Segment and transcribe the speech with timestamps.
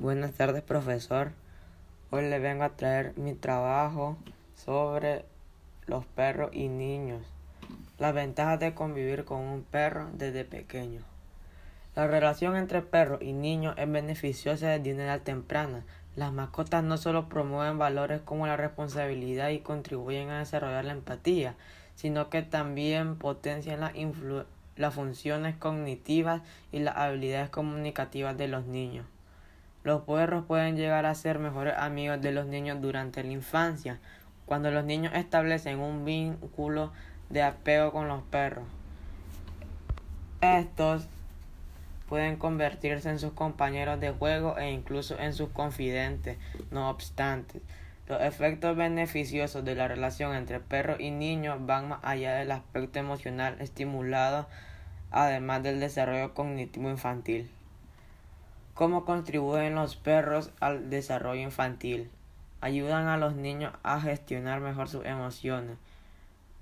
[0.00, 1.32] Buenas tardes, profesor.
[2.12, 4.16] Hoy le vengo a traer mi trabajo
[4.54, 5.24] sobre
[5.88, 7.26] los perros y niños.
[7.98, 11.00] Las ventajas de convivir con un perro desde pequeño.
[11.96, 15.84] La relación entre perro y niño es beneficiosa desde una edad temprana.
[16.14, 21.56] Las mascotas no solo promueven valores como la responsabilidad y contribuyen a desarrollar la empatía,
[21.96, 23.80] sino que también potencian
[24.76, 29.04] las funciones cognitivas y las habilidades comunicativas de los niños.
[29.84, 33.98] Los perros pueden llegar a ser mejores amigos de los niños durante la infancia,
[34.46, 36.92] cuando los niños establecen un vínculo
[37.30, 38.64] de apego con los perros.
[40.40, 41.06] Estos
[42.08, 46.38] pueden convertirse en sus compañeros de juego e incluso en sus confidentes.
[46.70, 47.60] No obstante,
[48.08, 52.98] los efectos beneficiosos de la relación entre perro y niño van más allá del aspecto
[52.98, 54.48] emocional estimulado,
[55.10, 57.50] además del desarrollo cognitivo infantil.
[58.78, 62.08] ¿Cómo contribuyen los perros al desarrollo infantil?
[62.60, 65.78] Ayudan a los niños a gestionar mejor sus emociones.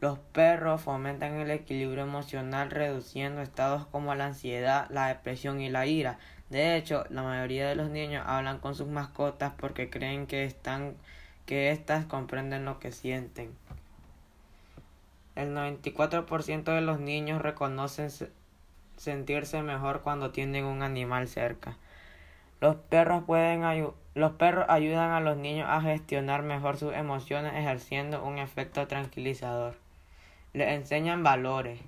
[0.00, 5.84] Los perros fomentan el equilibrio emocional reduciendo estados como la ansiedad, la depresión y la
[5.84, 6.18] ira.
[6.48, 10.94] De hecho, la mayoría de los niños hablan con sus mascotas porque creen que están
[11.44, 13.52] que éstas comprenden lo que sienten.
[15.34, 18.08] El 94% de los niños reconocen
[18.96, 21.76] sentirse mejor cuando tienen un animal cerca.
[22.60, 23.62] Los perros, pueden
[24.14, 29.76] los perros ayudan a los niños a gestionar mejor sus emociones ejerciendo un efecto tranquilizador.
[30.54, 31.78] Les enseñan valores.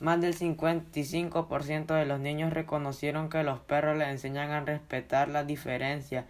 [0.00, 5.46] Más del 55% de los niños reconocieron que los perros les enseñan a respetar las
[5.46, 6.24] diferencias,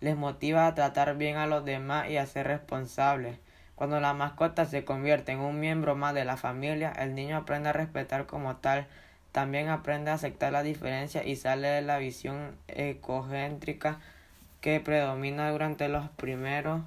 [0.00, 3.38] les motiva a tratar bien a los demás y a ser responsables.
[3.74, 7.68] Cuando la mascota se convierte en un miembro más de la familia, el niño aprende
[7.68, 8.86] a respetar como tal
[9.32, 13.98] también aprende a aceptar la diferencia y sale de la visión ecocéntrica
[14.60, 16.82] que predomina durante los primeros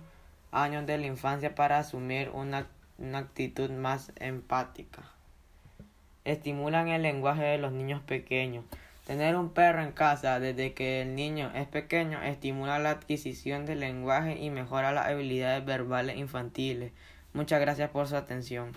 [0.51, 2.67] años de la infancia para asumir una,
[2.99, 5.03] una actitud más empática.
[6.23, 8.63] Estimulan el lenguaje de los niños pequeños.
[9.05, 13.81] Tener un perro en casa desde que el niño es pequeño estimula la adquisición del
[13.81, 16.91] lenguaje y mejora las habilidades verbales infantiles.
[17.33, 18.71] Muchas gracias por su atención.